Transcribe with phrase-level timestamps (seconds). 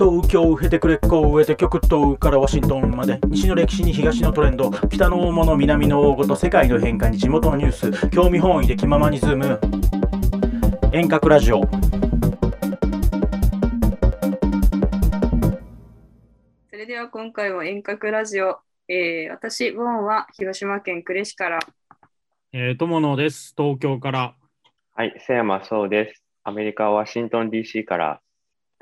[0.00, 3.20] 東京経て呉、国境を越えて極東からワシントンまで。
[3.28, 4.70] 西の歴史に東のトレンド。
[4.88, 8.08] 北の大物南の大事世界の変化に地元のニュース。
[8.08, 9.60] 興味本位で気ままにズーム。
[10.90, 11.60] 遠隔ラジオ。
[16.70, 21.58] それでは今回も遠隔ラジオ、えー、私、ボンは広島県呉市から。
[22.54, 23.52] えー、友野です。
[23.54, 24.34] 東京から。
[24.94, 26.24] はい、瀬山そうです。
[26.42, 28.22] アメリカ・ワシントン DC から。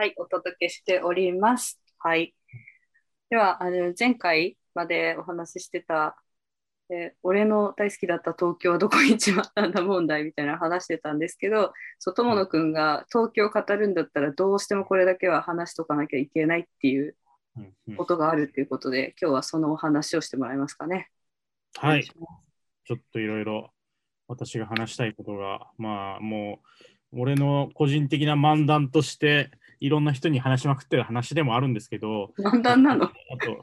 [0.01, 1.81] はい、お届けしております。
[1.99, 2.33] はい。
[3.31, 6.17] では、あの前回までお話ししてた、
[6.89, 17.17] えー俺の大好きだった東京はどこに行っちまったんだ問題みたいな話してたんですけど、そう友野くんが東京を語るんだったらどうしてもこれだけは話しとかなきゃいけないっていう
[17.97, 21.11] ことがあるっていうことで、今日はそのお話をしてもらえますかね。
[21.77, 23.73] はいちょっといろいろ
[24.29, 26.61] 私が話したいことが、まあも
[27.13, 29.51] う、俺の個人的な漫談として、
[29.81, 33.07] いろんな人に話しまくってる話でもあるんですけど、漫談なの？
[33.07, 33.61] あと、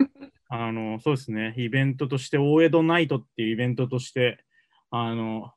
[0.50, 4.44] あの、そうですね、イベントとして、大江戸ナイトっていうイベントとして、
[4.92, 5.52] あの、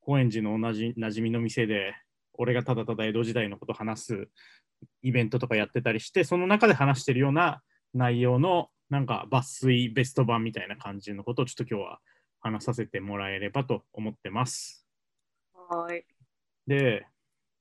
[0.00, 1.94] 高円寺の同じ馴染みの店で、
[2.34, 4.28] 俺がただただ江戸時代のことを話す
[5.02, 7.62] イベントとかやってたりして、その中で話してるような
[7.94, 12.00] 内容の、なんか抜粋ベスト版みたいな感じのことをちょっと今日は
[12.40, 14.86] 話させてもらえればと思ってます。
[15.54, 16.04] はい。
[16.66, 17.06] で、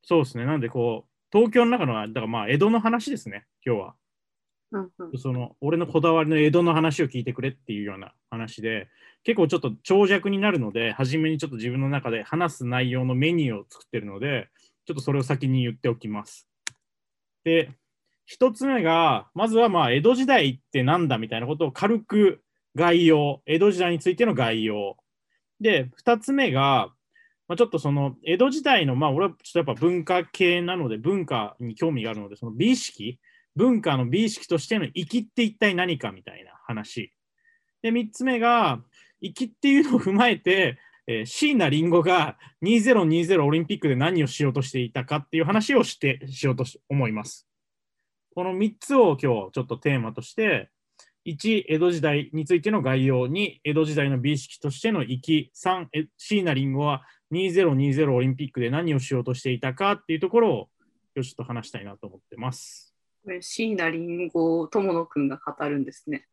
[0.04, 3.96] そうですね、なんでこう、東京の中のは、だからまあ江戸の話ですね、今日は。
[4.72, 8.88] うんうんその俺のこだわりの江戸の話を聞いてくれっていうような話で
[9.24, 14.48] 結構ちょっと長尺になるので初めにちょっと自分の中で話す内容のメニューを作ってるので
[14.86, 16.48] ちょっとそれを先に言っておきます。
[17.44, 17.72] で
[18.26, 22.42] 一つ目がまずはまあ江戸時代ってなんだみたいなことを軽く
[22.76, 24.96] 概要江戸時代についての概要
[25.60, 26.94] で二つ目が
[27.52, 33.20] まあ、ちょっとその江戸時代のまあ俺はちょっとやっぱ文化系なので文化に興味があるのでその美意識
[33.58, 37.12] 文化の美意識としての粋って一体何かみたいな話。
[37.82, 38.80] で、3つ目が、
[39.22, 40.78] 粋っていうのを踏まえて、
[41.08, 47.48] えー椎名林檎が2020オリンピックで何をしようとしていたかっていう話をしてしようと思います。
[48.34, 50.70] この3つを今日ちょっとテーマとして、
[51.26, 60.70] 1、江戸時代についての概要、2、江戸時代の美意識としての粋、3、え椎名林檎は2020オリンピックで何をしようとしていたかっていうところを
[61.16, 62.96] 今日ちょっと話したいなと思ってます。
[63.24, 66.26] これ椎名林檎を友野くんが語るんですね。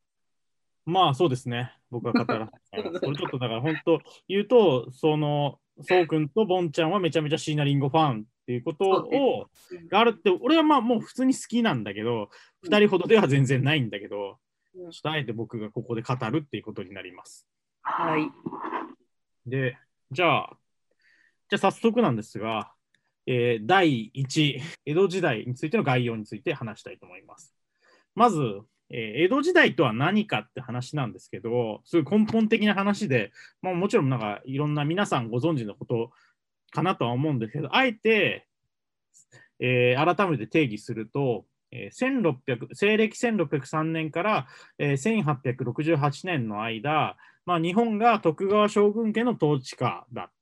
[0.87, 9.51] まあそうですね、僕は語らせ れちょっとだから本当言うと、その、そうくんとボンちゃんはめちゃめちゃ椎名林檎ファンっていうことを
[9.91, 12.31] があるって、俺はまあもう普通に好きなんだけど、
[12.63, 14.37] うん2人ほどでは全然ないんだけど、うん
[14.79, 17.47] ちょっとあえて僕がここで語るっていうことになります。
[17.83, 18.31] はい。
[19.49, 19.77] で、
[20.13, 20.57] じゃあ、
[21.51, 22.73] じゃあ早速なんですが、
[23.27, 27.55] えー第1、江戸時代についての概要について話したいと思います。
[28.15, 28.39] まず、
[28.91, 36.11] えー江戸時代とは何かって話なんですけど、すごい根本的な話で、まあ、もちろんなんかいろんな皆さんご存知のこと
[36.71, 38.47] かなとは思うんですけど、あえて、
[39.59, 44.47] えー改めて定義すると、1600西暦1603年から、
[44.79, 50.38] 1868年の間、まあ、日本が徳川将軍家の統治下だった。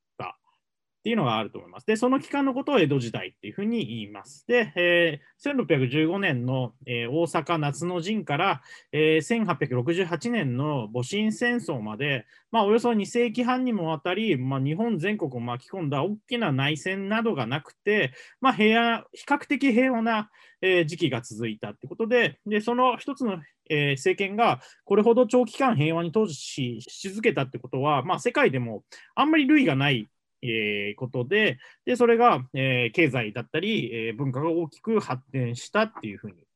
[1.06, 1.86] っていうのがあると思います。
[1.86, 4.44] で、その期間のことを江戸時代っていうふうに言います。
[4.48, 20.28] で、えー1615年の、えー大阪夏の陣から、えー1868年の戊辰戦争まで、まあ、およそ2世紀半にもわたり、まあ、日本全国を巻き込んだ大きな内戦などがなくて、まあ、平比較的平和な、
[20.60, 23.38] えー時期が続いたってことで、でその一つの、
[23.70, 28.82] えー政権がこれほど長期間平和に統治しし続けたってことは、まあ、世界でも
[29.14, 30.08] あんまり類がない、
[30.42, 36.46] えことでで、それが、えー経済だったり、えー文化が大きく発展したっていうふうに、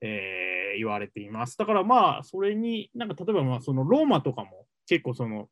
[0.00, 1.56] えー言われています。
[1.56, 5.48] だからまあ、それに、なんか例えばまあそのローマとかも結構その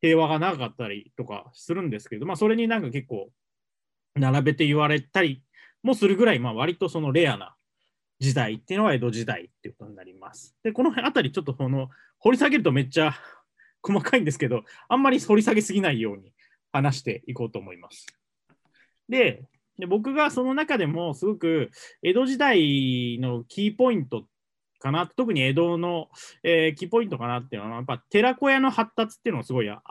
[0.00, 3.30] 平和が長かったりとかするんですけど、まあ、それになんか結構
[4.14, 5.42] 並べて言われたり
[5.82, 7.54] もするぐらい、まあ、割とそのレアな
[8.20, 10.54] 時代っていうのは江戸時代っていうことになります。
[10.62, 11.88] で、この辺あたりちょっとこの
[12.18, 13.14] 掘り下げるとめっちゃ
[13.82, 16.32] 細かいんですけど、あんまり掘り下げすぎないように
[16.74, 18.06] 話していこうと思います。
[19.08, 19.44] で、
[19.78, 21.70] で僕がその中でもすごく
[22.02, 24.24] 江戸時代のキーポイント
[24.80, 26.08] かな、特に江戸の、
[26.42, 29.82] えーキーポイントかなっていうのは、やっぱ寺子屋の発達っていうのがすごいあ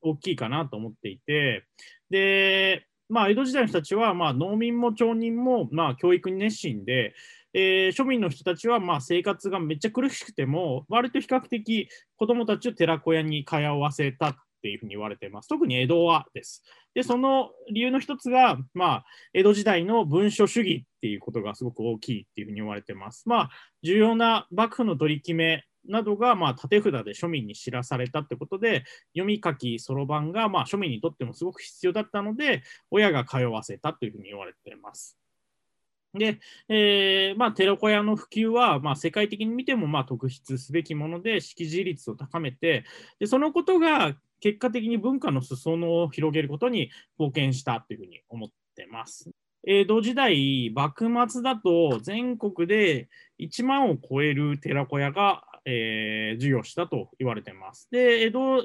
[0.00, 1.64] 大きいかなと思っていて、
[2.08, 7.14] で、まあ、江戸時代の人たちは、まあ、農民も町人も、まあ、教育に熱心で、
[7.54, 15.48] えー庶民の人たちは、まあ、生活がめっちゃ苦しくても、割と比較的子どもたちを寺子屋に通わせたっっていうふうに言われてます。
[15.48, 16.64] 特に江戸はです。
[16.94, 23.28] で、その理由の一つが、まあ、江戸時代の文書主義っていうことがすごく大きいっていうふうに言われてます。
[23.28, 23.50] まあ、
[23.82, 35.18] 重要な幕府の取り決めなどが、まあ、縦札で庶民に知らされたってことで、読み書き、そろばんが、まあ、庶民にとってもすごく必要だったので、親が通わせたというふうに言われてます。
[36.14, 42.84] で、えーまあ、寺子屋の普及は、まあ、世界的に見ても、まあ、特筆すべきもので、識字率を高めて、
[43.18, 49.30] でそのことが結果的に文化の裾野を広げることに貢献したというふうに思ってます。
[49.66, 53.08] 江戸時代、幕末だと全国で
[53.38, 57.88] 1万を超える寺子屋が、えー、授与したと言われています。
[57.90, 58.64] で、江戸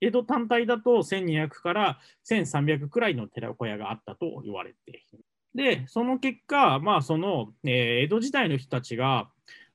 [0.00, 1.98] 江戸単体だと1200から
[2.30, 5.27] 1300くらいの寺子屋があったと言われています。
[5.58, 9.28] で、その結果、まあ、その、えー、江戸時代の人たちが、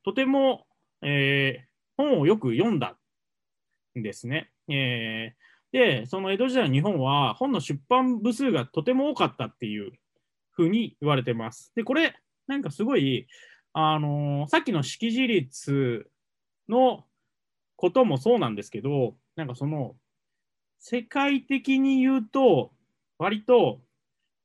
[0.05, 0.65] とても、
[1.01, 1.63] えー、
[1.97, 2.95] 本をよく読んだ
[3.99, 4.49] んですね。
[4.69, 9.91] えー、で、その江戸時代の日本は、本の出版部数がとても多かったっていう
[10.51, 11.73] ふうに言われてます。
[11.75, 12.15] で、これ、
[12.47, 13.27] なんかすごい、
[13.73, 16.09] あのー、さっきの識字率
[16.69, 17.03] の
[17.75, 19.97] こともそうなんですけど、なんかその、
[20.79, 22.71] 世界的に言うと、
[23.17, 23.81] 割と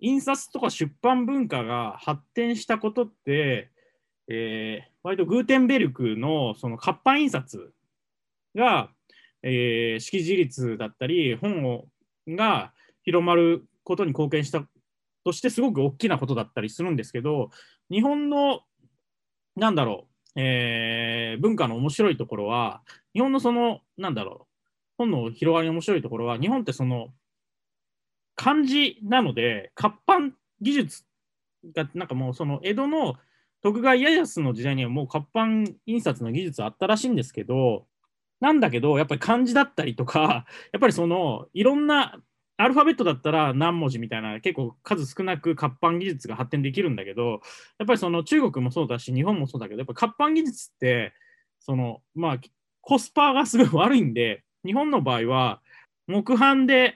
[0.01, 3.71] 印刷とか出版文化が発展したことって、
[4.29, 7.73] えー、割とグーテンベルクのその活版印刷
[8.55, 8.91] が、
[9.43, 11.87] えー、識字率だったり本を
[12.29, 12.73] が
[13.03, 14.67] 広まることに貢献した
[15.25, 17.51] としてすごく大きなことだったりするんですけど
[17.91, 18.61] 日本の
[19.57, 20.07] なんだろ
[20.37, 22.83] う、えー、文化の面白いところは
[23.15, 24.45] 日本のそのなんだろう
[24.99, 27.09] 本の広がりの面白いところは日本ってその
[28.39, 31.03] 漢字なので、活版技術
[31.75, 33.17] が、なんかもうその江戸の
[33.63, 37.87] 徳川家康の時代にはもう活版印刷の技術あったらしいんですけど、
[38.41, 42.23] なんだけど、やっぱり漢字だったりとか、 やっぱりそのいろんな
[42.57, 47.41] アルファベットだったら何文字みたいな結構数少なく活版技術が発展できるんだけど、
[47.79, 51.13] やっぱりその中国もそうだし、日本もそうだけど、やっぱ活版技術って、
[51.59, 52.39] そのまあ
[52.83, 55.61] コスパがすごい悪いんで、日本の場合は
[56.07, 56.95] 木版で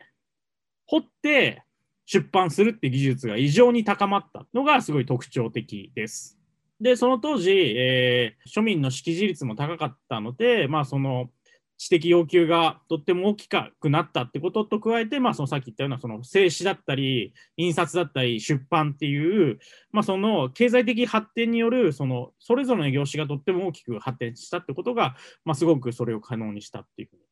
[0.93, 1.62] 掘って
[2.05, 6.39] 出版するって技術が異常に高まったのがすごい特徴的です。
[6.83, 11.31] で、その当時、えー、庶民の識字率も高かったので、まあ、その
[11.79, 19.61] 知的要求がとっても大きくなったってことと加えて、まあ、そのさっき言ったようなその静止だったり、印刷だったり、出版っていう、
[19.93, 25.17] まあ、その経済的発展によるそのそれぞれの業種がとっても大きく発展したってことが、
[25.47, 27.23] まあ、すごくそれを可能にしたっていうふうに。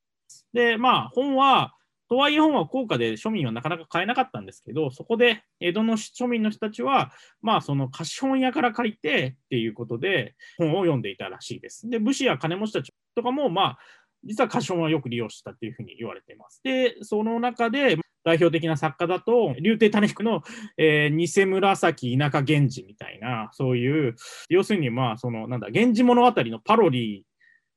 [0.55, 1.75] で、まあ、本は、
[2.11, 11.89] とはいえ本は高価で庶民はなかなか買えなかったんですけど、そこで江戸の庶民の人たちは、まあその貸本屋から借りてっていうことで本を読んでいたらしいです。
[11.89, 13.79] で、武士や金持ちたちとかも、まあ、
[14.25, 16.61] 実は貸本はよく利用したっていうふうに言われています。
[16.65, 20.43] で、その中で代表的な作家だと、竜亭種彦の、
[20.77, 24.17] えー、偽紫田舎源氏みたいな、そういう、
[24.49, 27.23] 要するにまあ、その、なんだ、源氏物語のパロディ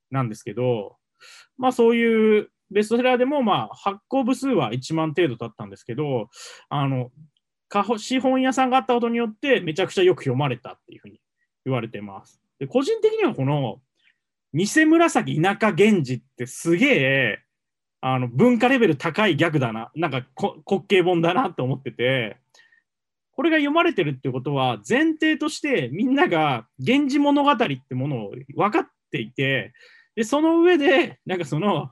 [0.10, 0.98] なんですけど、
[1.58, 6.30] まあそういうベストセラーでも、まあ、発行部数は1万程度だったんですけど、
[6.70, 7.12] あの、
[7.98, 11.20] 資本屋さんがあったことによって、めちゃくちゃよく読まれたっていうふうに
[11.66, 12.40] 言われてます。
[12.60, 13.82] で個人的にはこの、
[14.54, 17.40] 偽紫田舎源氏ってすげえ、
[18.02, 22.38] あの、文化レベル高いギャグだな、なんか滑稽本だなって思ってて、
[23.32, 29.74] これが読まれてるってことは、前提としてみんなが源氏物語ってものを分かっていて、
[30.16, 31.90] で、その上で、なんかその、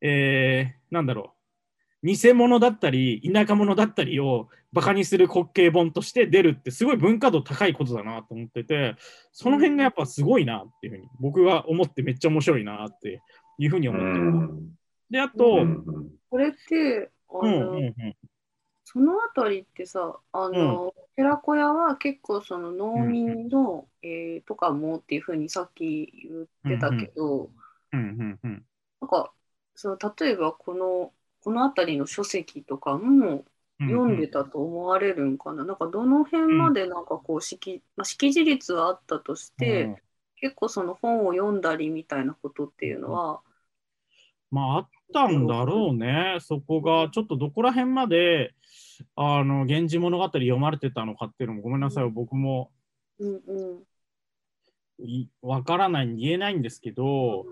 [0.00, 1.34] えー、なんだろ
[2.02, 8.96] う、偽物だったり、田舎者だったりをバカにする滑稽本として出るって、すごい文化度高いことだなと思ってて、
[9.32, 13.20] その辺がやっぱすごいなっていうふうに、僕が思ってめっちゃ面白いなって
[13.58, 14.54] いうふうに思ってます。
[15.10, 15.66] で、あと、
[16.30, 18.16] これって、あの、うんうんうん。
[18.84, 26.12] そのあたりってさ、あの、うん、寺子屋は結構その農民の、うん、えー、とかもっていうふうにさっき
[26.64, 27.50] 言ってたけど、
[27.92, 28.38] なん
[29.08, 29.32] か
[29.80, 31.10] その例えばこの
[31.42, 33.46] この辺りの書籍とかも
[33.78, 39.96] 読んでたと思われるんかな、うんうん、なんかどの辺までなんかこう識,、まあ、識字率はあったとして、うん、
[40.36, 43.40] 結構その本を読んだりみたいなことっていうのは、
[44.50, 48.52] まああったんだろうね、そこがちょっとどこら辺まで
[49.16, 52.70] あの源氏物語読まれてたのかっていうのもごめんなさい、僕も、
[53.18, 53.40] うん
[55.00, 57.46] うん、わからない言えないんですけど、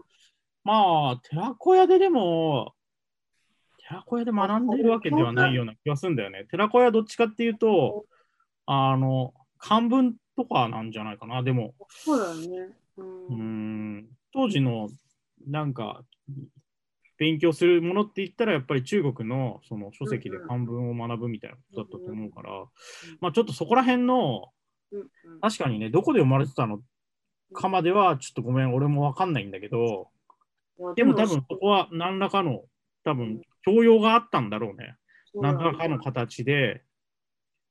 [0.68, 2.74] まあ、寺子屋ででも、
[3.78, 6.44] 寺子屋で学んでいるわけではないような気がするんだよね。
[6.50, 8.04] 寺子屋どっちかっていうと、
[8.66, 11.74] あの、漢文とかなんじゃないかな、でも。
[11.88, 12.34] そうだよ
[12.66, 12.68] ね。
[12.98, 13.34] うん、う
[14.00, 14.90] ん当時の、
[15.46, 16.04] なんか、
[17.16, 22.50] 勉強するものって言ったら、やっぱり中国のその書籍で漢文を学ぶみたいなことだったと思うから、
[23.22, 24.50] まあちょっとそこら辺の、
[25.40, 26.82] 確かにね、どこで生まれてたの
[27.54, 30.10] かまでは、ちょっとごめん、俺もわかんないんだけど、
[30.94, 32.64] でも多分そこは何らかの、
[33.04, 34.96] 多分教養があったんだろうね。
[35.34, 36.82] 何らかの形で、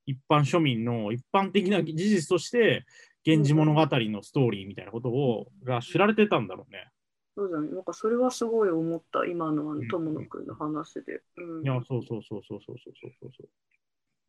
[0.05, 2.85] 一般庶民の一般的な事実として、
[3.25, 6.89] 源氏物語のストーリーみたいなことを、が知られてたんだろうね。
[7.35, 7.69] そうだね。
[7.69, 11.21] なんかそれはすごい思った、今のあうんの友野くんの話で。
[11.37, 13.49] うん、いや、そうそうそうそうそうそうそうそうそう。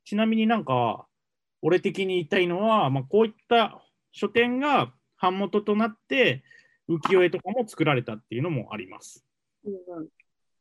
[0.05, 1.07] ちなみになんか、
[1.63, 3.83] 俺的に言いたいのは、まあ、こういった
[4.13, 6.43] 書店が版元となって、
[6.89, 9.25] 浮世絵とかも作られたっていうのもあります。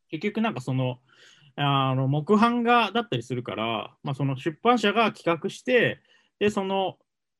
[0.09, 0.99] 結局なんかその、
[1.55, 6.01] あの木版画だったりするから、まあ、その出版社が企画して、
[6.39, 6.97] で、その、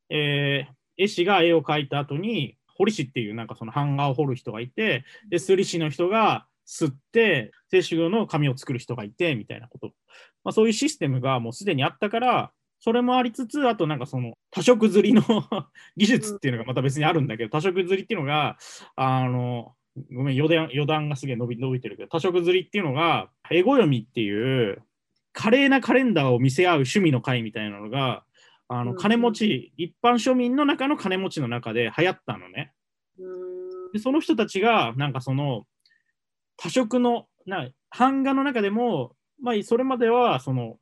[0.10, 9.94] えー絵師が絵を描いた後に、彫り師っていうなんかその版画を彫る人がいて、で、摺り師の人が吸って、静止画の紙を作る人がいて、みたいなこと。
[10.44, 15.24] まあ、そういうシステムがもうすでにあったから、それもありつつ、あとなんかその多色刷りの
[15.98, 18.57] 技術っていうのがまた別にあるんだけど、多色刷りっていうのが、
[18.96, 19.74] あの、
[20.13, 24.84] ごめん、余談余談がすげえ伸び伸びてるけど、多色刷りっていうのが、エゴ読みっていう、
[25.34, 28.24] 華麗なカレンダーを見せ合う趣味の会みたいなのが、
[28.69, 32.74] あのうん金持ち、一般庶民の中の金持ちの中で流行ったのね。
[33.93, 35.65] でその人たちが、なんかその、
[36.57, 40.77] 多色の、な版画の中でも、まあ、それまでは、その、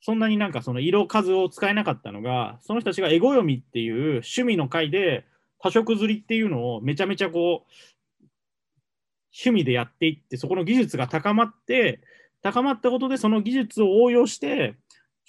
[0.00, 5.24] そんなになんかその色数を使えなかったのが、その人たちがエゴ読みっていう趣味の会で、
[5.58, 8.24] 多色刷りっていうのをめちゃめちゃこう、
[9.32, 12.00] 趣味でやっていって、そこの技術が高まって、
[12.42, 14.76] 高まったことでその技術を応用して、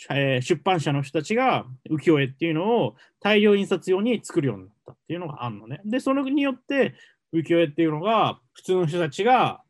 [0.09, 5.81] えー出版社の人たちが浮世絵っていうのを大量印刷用に作るようになったっていうのがあるのね。
[5.83, 6.95] で、それによって
[7.33, 9.61] 浮世絵っていうのが普通の人たちが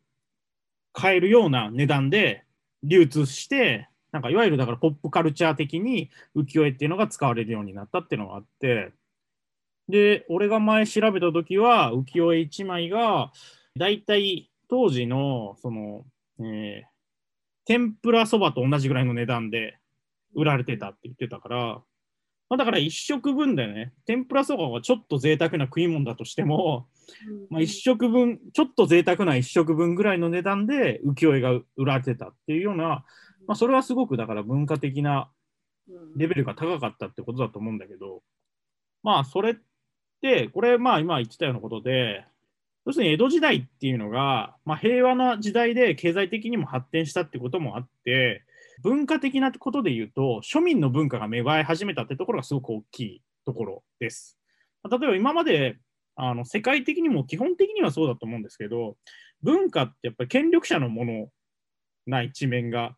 [0.92, 2.44] 買えるような値段で
[2.84, 8.92] 流通して、なんかいわゆるだからポップカルチャー的に浮世絵っていうのが使われるようになったっていうのがあって、
[9.88, 13.32] で、俺が前調べた時は浮世絵1枚が
[13.76, 16.04] だいたい当時のその、
[16.40, 16.90] えー
[17.70, 19.78] 天ぷらそばと同じぐらいの値段で
[20.34, 21.56] 売られてたって言ってたから、
[22.48, 23.92] まあ、だから1食分だよね。
[24.06, 26.88] 天ぷらそばはちょっと贅沢な食い物だとしても、
[27.48, 33.04] まあ、1食分、ちょっと贅沢な1食分ぐらいの値段で浮世絵が売られてたっていうような、
[33.50, 35.28] まあ、それはすごくだから文化的な
[35.88, 38.22] うんレベルが高かったってことだと思うんだけど、
[39.02, 39.56] まあそれっ
[40.22, 42.24] て、これまあ今言ってたようなことで、
[42.86, 48.44] 要するに江戸時代っていうのが、まあ、平和な時代で経済的にも発展したってこともあって、
[48.84, 54.38] 文化的なことで言うと、庶民の文化が芽生え始めたってところがすごく大きいところです。
[54.84, 55.76] まあ例えば今まで
[56.14, 58.96] あの世界的にも基本的にはそうだと思うんですけど、
[59.42, 61.28] 文化ってやっぱり権力者のもの
[62.06, 62.94] な一面が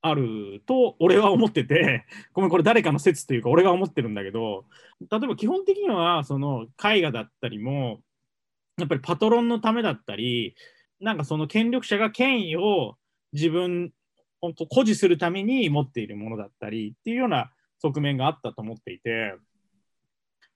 [0.00, 4.64] あると俺は思ってて、 ごめん、これ誰かの説というか俺が思ってるんだけど、
[5.00, 8.00] 例えば基本的にはその絵画だったりも、
[8.78, 10.54] やっぱりパトロンのためだったり、
[11.00, 12.96] なんかその権力者が権威を
[13.32, 13.92] 自分
[14.40, 19.34] を誇示するために持っているものだったりっていうような側面があったと思っていて、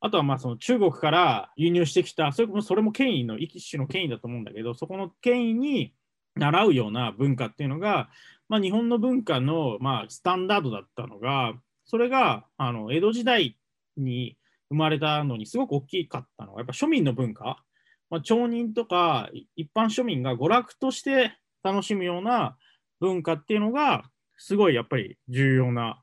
[0.00, 5.94] あとはまあその中国から輸入してきた、それもそれも権威の一種の権威だと思うんだけど、そこの権威に
[6.36, 8.08] 習うような文化っていうのが、
[8.48, 13.56] まあ、日本の文化のまあスタンダードだったのが、それがあの江戸時代
[13.96, 14.36] に
[14.68, 17.62] 生まれたのにすごく大きかったのが、やっぱ庶民の文化、
[18.10, 22.56] まあ、町人とか一般庶民が娯楽として楽しむような
[23.00, 24.04] 文化っていうのが、
[24.36, 26.02] すごいやっぱり重要な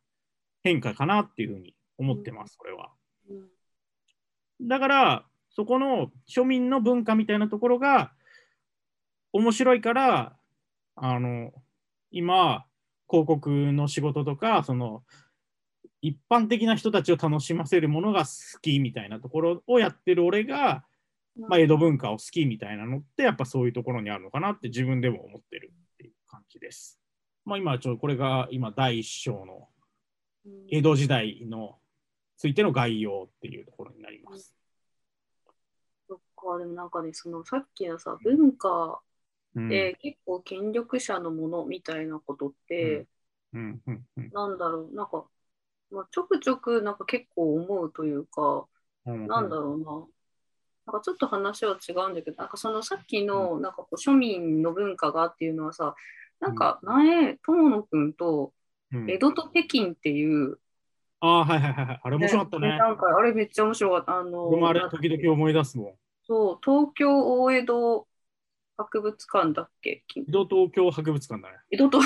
[0.64, 2.92] 変化かなっていうふうに思ってます、これは。
[3.30, 3.34] う
[4.64, 4.68] ん。
[4.68, 8.12] だから、そこの庶民の文化みたいなところが
[9.34, 10.38] 面白いから、
[10.96, 11.54] あの、
[12.12, 12.66] 今、
[13.10, 15.04] 広告の仕事とか、その、
[16.02, 20.86] 一般的な人たちを楽しませるものが好きみたいなところをやってる俺が、
[21.36, 27.00] まあ、江戸文化を好きみたいなのって、やっぱそういうところにあるのかなって自分でも思ってるっていう感じです。
[27.46, 29.68] まあ、今、ちょこれが今、第一章の
[30.46, 31.78] うん江戸時代の
[32.38, 34.56] ついての概要っていうところになります。
[36.08, 39.09] そっか、でもなんかね、そのさっきのさ、文化うん
[39.68, 43.08] で結構権力者のものみたいなことって、
[43.54, 43.82] うん。
[43.86, 44.04] うん。
[44.18, 44.32] うん。
[44.32, 45.26] なんだろう、なんか、
[45.92, 48.68] まあ、ちょくちょくなんか結構思うというか、
[49.06, 49.28] うん。
[49.28, 50.08] なんだろうな。
[50.94, 55.96] なんかちょっと話は違うんだけど、なんかそのさっきのなんかこう庶民の文化がっていうのはさ、
[56.40, 58.54] なんか前、友野くんと
[58.92, 59.08] うん。
[59.08, 60.60] 江戸と北京っていう、
[61.22, 62.00] ああ、はいはいはいはい。
[62.04, 62.78] あれ面白かったね。
[62.80, 64.20] なんかあれめっちゃ面白かった。
[64.20, 65.94] あの、俺もあれ、な時々思い出すもん。
[66.24, 68.08] そう、東京大江戸
[68.80, 70.04] 博物館だっけ？
[70.16, 71.58] 江戸東京博物館だね。
[71.70, 72.00] 江戸と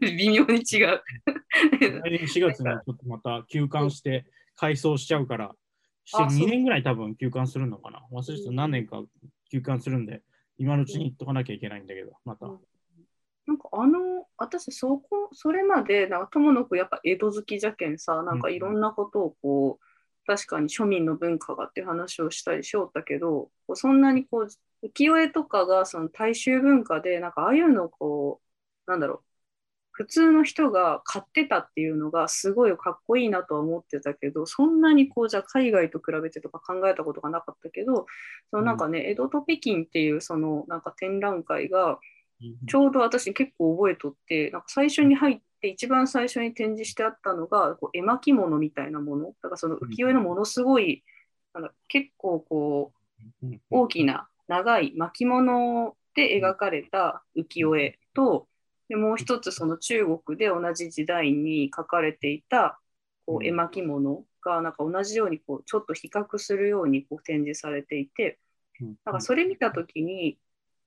[0.00, 1.00] 微妙に違う。
[1.78, 5.54] 来年4月にちょっとまた休館して改装しちゃうから、
[6.04, 6.46] してあそう。
[6.46, 8.04] 2年ぐらい多分休館するのかな。
[8.10, 8.50] 忘れてた。
[8.50, 9.02] 何年か
[9.50, 10.22] 休館するんで、
[10.58, 12.46] 今のうちに行っとかなきゃいけないんだけど、また。
[13.46, 24.48] なんかあの、私そこ、それまで、なんか友の子やっぱ江戸好きじゃけんさ、なんかいろんなことをこう、確かに庶民の文化がっていう話をしたりしよったけど、そんなにこう、
[24.82, 28.40] 浮世絵とかがその大衆文化で、なんかああいうのをこ
[28.86, 29.20] う、なんだろう、
[29.92, 38.06] 普通の人が買ってたっていうのがすごいかっこいいなとは思ってたけど、そんなにこう、じゃあ海外と比べてとか考えたことがなかったけど、
[38.50, 41.98] そのなんかね、江戸と北京っていうそのなんか展覧会が、
[42.66, 49.26] ちょうど私結構覚えとって、なんか最初に入って一番最初に展示してあったのがこう絵巻物みたいなもの。
[49.26, 51.04] だからその浮世絵のものすごい、
[51.54, 52.92] なんか結構こ
[53.42, 58.48] う大きな長い巻物で描かれた浮世絵と、
[58.88, 62.78] でもう一つその中国で同じ時代に描かれていた
[63.26, 68.38] こう絵巻物がなんか同じようにこうちょっと比較するようにこう展示されていて、
[69.04, 70.38] なんかそれ見たときに、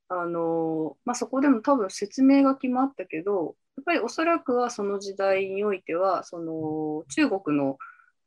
[0.09, 7.77] あのまあ、そこでも多分説明が決まったけど、やっぱりおそらくはその時代においては、その中国の、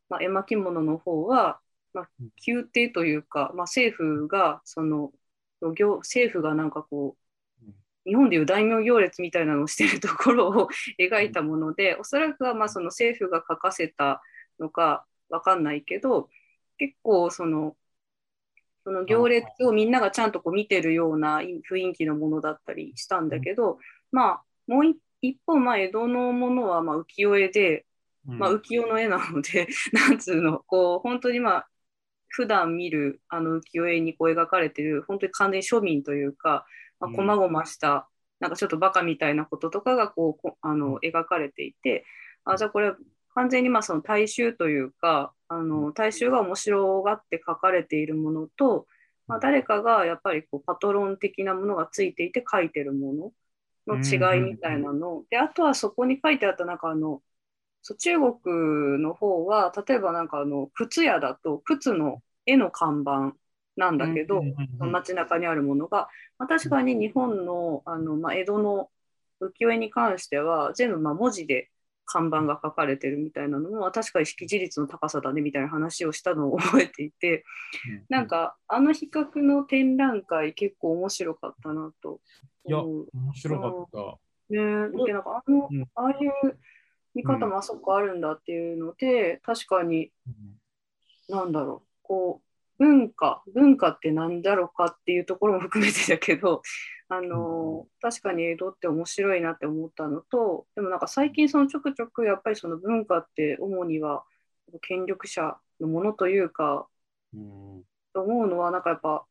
[0.08, 1.60] まあ、絵巻物の方は、
[1.92, 2.10] まあ、
[2.46, 5.12] 宮廷というか、まあ、政府がその
[5.74, 7.28] 行政府がなんかこう
[8.08, 10.68] 日本でいう大名行列みたいなのをしているところを
[10.98, 14.22] 描いたもので、おそらくはまあその政府が書かせた
[14.58, 16.30] のかわかんないけど、
[16.78, 17.76] 結構その
[18.84, 23.78] その行列をみんながちゃんとこう見てるような雰囲気のものだったりしたんだけど、
[24.10, 27.84] まあもう一方、まあ、江戸のものはまあ浮世絵で、
[28.24, 31.68] まあ、浮世の絵なので、 なんつうの、こう本当にまあ
[32.28, 36.66] 普段見るあの浮世絵にこう描かれてる本当に完全に庶民というか、
[37.00, 38.08] まあ、細々した、
[38.40, 42.04] なんかちょっとバカみたいなこととかがこうあの描かれていて
[42.44, 42.92] あじゃあこれ
[43.34, 48.86] 完全にまあその大衆というかあの大衆が面白がって書かれているものと、
[49.26, 53.32] まあ、誰かがやっぱりこうパトロン的なものがついていて書いてるも
[53.86, 57.22] のの違いみたいなの、であとはそこに書いてあったなんかあの
[57.82, 63.34] そう中国の方は例えばなんかあの靴屋だと靴の絵の看板
[63.76, 64.42] なんだけど、
[64.78, 68.90] 街中にあるものが、まあ、確かに日本のあの、まあ、江戸の
[69.40, 71.70] 浮世絵に関しては全部まあ文字で
[72.04, 77.44] 看板が書かれてるみたいなのも確かに識字率の高さだねみたいな話をしたのを覚えていて、
[78.08, 82.20] なんかあの比較の展覧会結構面白かったなと
[82.66, 84.18] いや、面白かった。
[84.50, 84.58] ね
[85.04, 86.58] でなんかあの、ああいう
[87.18, 90.12] 見方もあそこあるんだっていうので、確かに、
[91.28, 96.62] なんだろう、こう、文化、文化って何だろうかっていうところも含めてだけど、
[97.10, 104.24] あの、確かに江戸って面白いなって思ったのと、でもなんか最近そのちょくちょくやっぱりその文化って主には
[104.82, 106.86] 権力者のものというか、
[107.34, 109.26] うん、と思うのはなんかやっぱ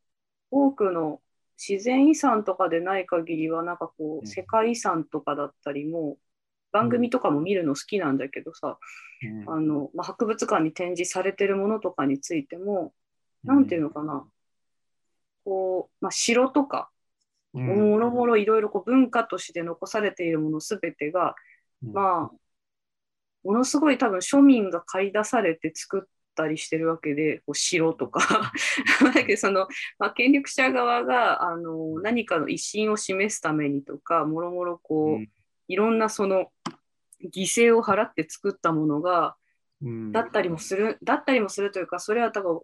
[0.50, 1.22] 多くの
[1.56, 6.18] 自然遺産とかでない限りはなんかこう世界遺産とかだったりも
[6.78, 8.78] 番組とかも見るの好きなんだけどさ、
[9.22, 12.92] うん、あのまあ、博物館に展示されてるものとかについても
[13.42, 14.24] 何、うん、ていうのかな。
[15.44, 16.90] こう、まあ、城とか、
[17.54, 21.34] うん、もろもろいろいろ文化として残されているもの全てが、
[21.82, 22.36] まあ
[23.44, 28.52] ものすごい多分庶民が買い出されて作ったりしてるわけでこう城とか。
[29.14, 29.66] だけどその、
[29.98, 35.28] まあ、権力者側があの何かの威信を示すためにとかもろもろこう、うん、
[35.68, 36.50] いろんなその
[37.34, 39.36] 犠牲を払って作ったものが、
[39.82, 42.60] うん、だったりもするだったりもするというかそれは多分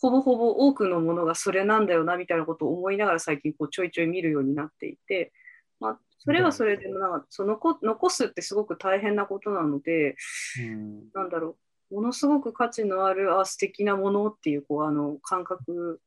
[0.00, 5.32] ほぼほぼ多くのものがそれなんだよなみたいなことを思いながら最近こうちょいちょい見るようになっていて、
[5.80, 10.16] まあ、それはそれでなんかそのこ残すってすごく大変なことなので、
[10.60, 11.56] うん、なんだろ
[11.90, 16.00] うものすごく価値のあるあ素敵なものっていうこうあの感覚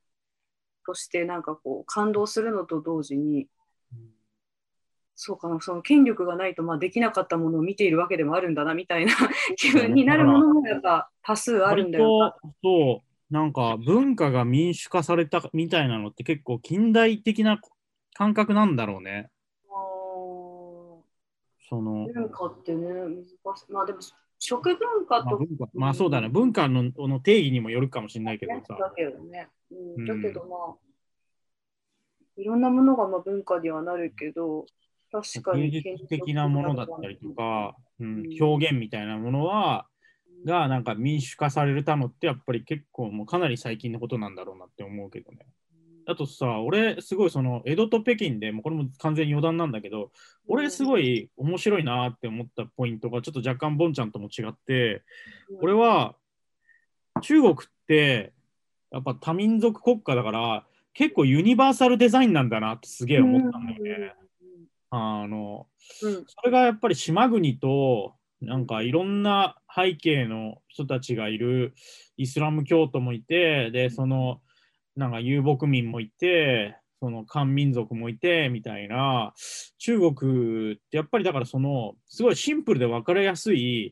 [0.85, 3.47] としてなんかこう感動するのと同時に、うん、
[5.21, 9.11] そうかなその権力がないとまあできなかったものを見ているわけでもあるんだなみたいな
[9.57, 12.35] 気分になるものもやっぱ多数あるんだよな。
[12.63, 17.59] そうなんか文化が民主化されたみたいなのって結構近代的な
[18.13, 19.29] 感覚なんだろうね。
[21.67, 23.25] その文化ってね難
[23.57, 23.99] しいまあでも
[24.39, 28.77] 食文化と、まあ、まあそうだね、文化のの定義にもよるかもしれないけどさ。
[28.79, 29.49] だけどね。
[29.69, 30.75] うん、だけどまあ、
[32.37, 34.65] いろんなものがまあ文化にはなるけど、
[35.11, 35.69] 確かに。
[35.69, 39.87] 芸術的なものだったりとか、うん、表現みたいなものは、
[40.45, 45.39] がなんか民主化されたのってやっぱり結構もうかなり最近のことなんだろうなって思うけどね。
[46.05, 50.11] あとさ、俺、すごいその、江戸と北京で、もうこれも完全に余談なんだけど、
[50.47, 55.03] 俺、すごい面白いなって思ったポイントが、ちょっと若干、ボンちゃんとも違って、
[55.61, 56.15] 俺は、
[57.21, 57.55] 中国っ
[57.87, 58.33] て、
[58.91, 64.13] やっぱ多民族国家だから、結構ユニバーサルデザインなんだなってすげえ思ったんだよね。
[64.91, 65.67] あの、
[66.03, 66.25] うん。
[66.27, 71.73] それがやっぱり島国と、なんかいろんな背景の人たちがいる
[72.15, 74.41] イスラム教徒もいて、で、その、
[74.95, 79.33] なんか遊牧民もいて、その漢民族もいて、みたいな、
[79.77, 83.91] 中国ってやっぱりだからその、すごいシンプルで分かりやすい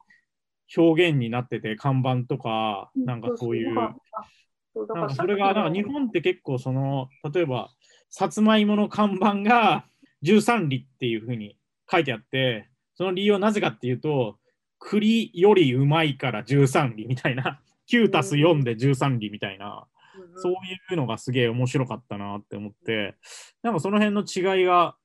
[0.75, 7.69] 表現になってて、看板とか、なんかそういう、なんかそれが、なんか日本って結構その、例えば、
[8.09, 9.85] さつまいもの看板が
[10.23, 11.57] 13里っていうふうに
[11.89, 14.37] 書いてあって、その理由はなぜかっていうと、
[14.79, 19.87] 栗よりうまいから13里みたいな、 9たす4で13里みたいな、
[20.35, 20.55] そうい
[20.93, 23.15] うのがすげえ面白かったなって思って、
[23.63, 24.95] なんかその辺の違いが、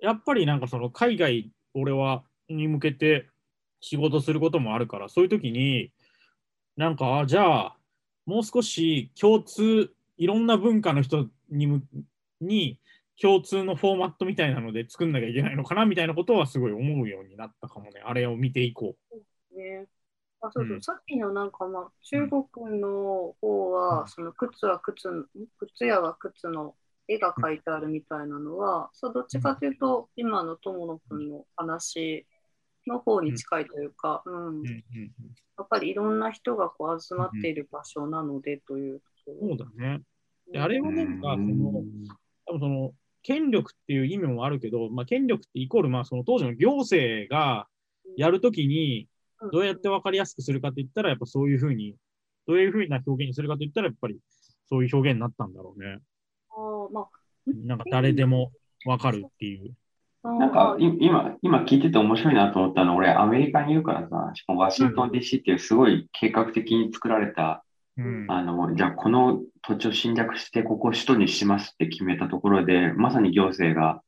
[0.00, 3.28] やっぱりなんかその海外、俺はに向けて
[3.80, 5.92] 仕事することもあるから、そういう時に、
[6.76, 7.76] なんか、あじゃあ、
[8.26, 11.82] もう少し共通、いろんな文化の人にむ
[12.40, 12.80] に
[13.20, 18.02] 共通のフォーマットみたいなので作んなきゃいけないのかなみたいなことはすごい思うようになったかもね。
[18.04, 18.96] あれを見ていこ
[19.56, 19.86] ね。
[20.40, 25.24] あそうそううんさっきのなんかまあ中国の方は、その靴は靴の
[25.58, 26.74] 靴屋は靴の
[27.08, 32.26] 絵が描いてあるみたいなのは、そうどっちかというと今の友野くんの話
[32.86, 34.62] の方に近いというか、うん
[35.56, 39.00] やっぱりいろんな人がこう集まっている場所なのでという。
[39.24, 40.02] そうだね。
[40.52, 41.84] であれはなんか、その、
[42.46, 42.92] 多分その、
[43.24, 47.66] 権力っていう意味もあるけど、まあ、権力ってイコール、まあ、その当時の行政が
[48.16, 49.08] やるときに、
[49.50, 51.96] どうやって分かりやすくするかって言ったら、やっぱそういうふうに、
[52.46, 54.18] どういうふうな表現にするかと言ったら、やっぱり
[54.68, 55.98] そういう表現になったんだろうね。
[56.50, 57.04] あーまあ
[57.46, 58.52] なんか誰でも
[58.86, 59.74] 分かるっていう。
[60.22, 67.62] なんかい今、今聞いてて面白いなと思ったのは、俺、アメリカにいるからさ、しかもワシントン DC っていうすごい計画的に作られた、
[67.96, 68.26] うん。
[68.28, 74.02] あの、じゃあこの土地を侵略して、ここを首都にしますって決めたところで、まさに行政が、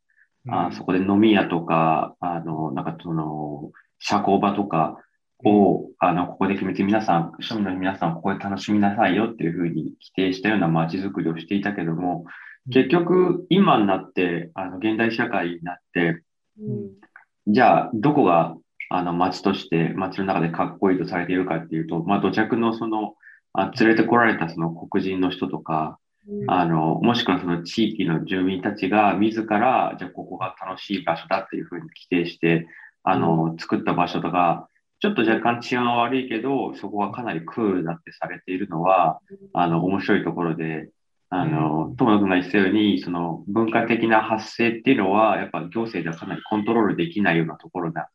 [0.48, 4.96] あそこで飲み屋とか、あの、なんかその、社交場とか
[5.44, 12.24] を、あの、ここで決めて皆さん、庶民の皆さん、ここで楽しみなさいよっていうふうに規定したような街づくりをしていたけども、
[12.70, 16.22] 結局、今になって、あの、現代社会になって、
[16.60, 17.52] うん。
[17.52, 18.56] じゃあ、どこが、
[18.88, 23.14] あの、街として、街の中でかっこいいとされているかっていうと、まあ、土着のその、
[23.56, 32.66] あ連れてこられたその黒人の人とか、うんあの、もしくはその地域の住民たちが自ら、じゃあここが楽しい場所だっていうふうに規定して、
[33.04, 39.20] あの、作った場所とか、ちょっと若干治安は悪いけど、そこはかなりクールだってされているのは、
[39.52, 40.88] あの、面白いところで、
[41.28, 48.10] あの、友野君が言ってたように、その文化的な発生っていうのは、やっぱ行政ではかなりコントロールできないようなところだ、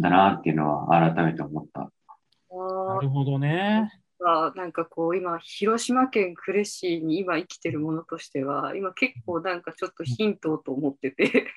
[0.00, 1.80] だなっていうのは改めて思った。
[1.80, 3.90] なるほどね。
[4.22, 11.48] はなんかこう今広島県呉市に今生きてるものとしては今結構なんかちょっとヒントと思ってて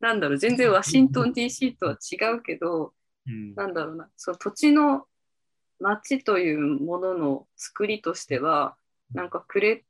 [0.00, 2.92] なんだろう全然ワシントン DC とは違うけど
[3.26, 3.54] うん。
[3.54, 5.06] なんだろうなその土地の
[5.78, 8.76] 町というものの作りとしては
[9.12, 9.80] なんか呉っ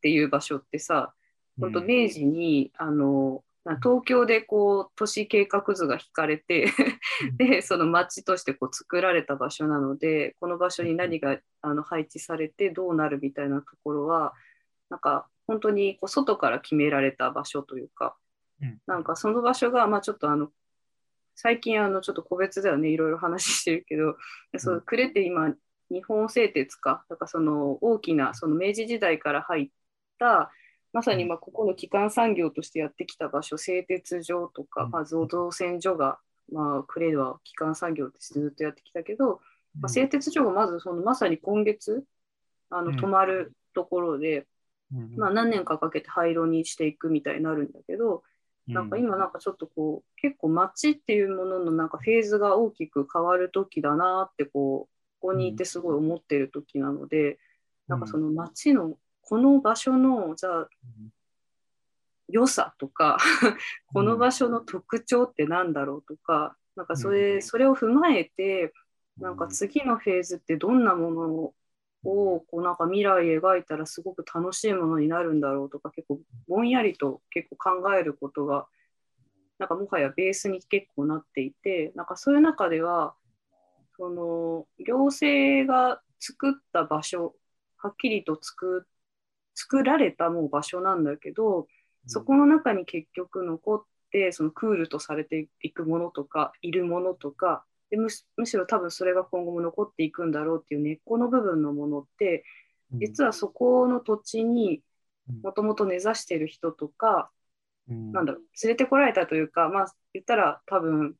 [0.00, 1.12] ていう場所ってさ
[1.60, 6.70] 本当明治にあのな東京でこう都市計画図が引かれて
[7.38, 14.34] でその町としてこう作られた場所なのでこの場所に何があの配置されてどうなるみたいなところは
[14.90, 18.16] なんか本当にこう外から決められた場所というか
[18.60, 18.78] うん。
[18.86, 20.48] なんかその場所がまあちょっとあの
[21.34, 24.16] 最近あのちょっと個別ではねいろいろ話してるけど
[24.58, 25.54] そう呉って今
[25.90, 29.68] 日本製鉄かだからその大きなその明治時代から入っ
[30.18, 30.50] た
[30.94, 34.90] まさにまあここの基幹産業としてやってきた場所製鉄所とか、うん。
[34.90, 36.18] まあ、造造船所が、
[36.50, 39.40] まあ、呉では基幹産業としてずっとやってきたけど、
[39.80, 42.04] まあ、製鉄所がまずそのまさに今月
[42.70, 42.96] あのうん。
[42.96, 44.46] 止まるところで、
[44.94, 45.16] うん。
[45.16, 48.22] まあ、何年かかけて廃炉にしていくみたいになるんだけど、
[48.66, 57.38] なんか今なんかちょっとこう結構街っていうもののなんかフェーズが大きく変わる時だなってこうここにいてすごい思ってる時なので、
[57.88, 60.68] なんかその街のこの場所のじゃあ
[62.28, 63.18] 良さとか
[63.92, 68.72] この場所の特徴ってなんだろうとか、なんかそれそれを踏まえて
[69.18, 71.52] なんか次のフェーズってどんなもの
[72.04, 78.66] をこうなんか未来描いたらすごく楽しいものになるんだろうとか結構ぼんやりと結構考えることが
[79.58, 83.14] なんかもはやベースに結構なっていてなんかそういう中では
[83.96, 87.34] その行政が作った場所
[87.76, 88.88] はっきりと作っ
[89.54, 91.66] 作られたもう場所なんだけど
[92.06, 102.44] そこの中に結局残ってそのクールとされていくものとかいるものとかでむしむしろ多分それが今後も残っていくんだろうっていう根っこの部分のものって
[102.92, 104.82] 実はそこの土地に
[105.42, 107.30] もともと根ざしてる人とか、
[107.88, 108.12] うん。
[108.12, 111.14] なんだろう連れてこられたというかまあ言ったら多分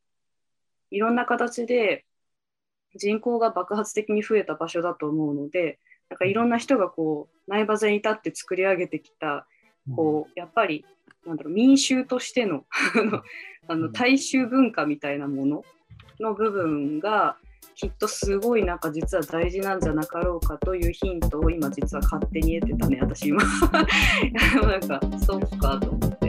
[0.90, 2.04] いろんな形で
[2.94, 5.78] 人口が爆発的に増えた場所だと思うので
[6.14, 9.48] なんかいろんな人がこう内場に立って作り上げてきた
[9.96, 10.84] こうやっぱり
[11.26, 13.22] なんだろう民衆としてのあの
[13.66, 15.64] あの大衆文化みたいなもの
[16.20, 17.36] の部分が
[17.74, 23.42] きっとすごいなんか実は大事なんじゃなかろうかというヒントを今実は勝手に得てたね私今。
[24.62, 26.23] なんかそうかと思って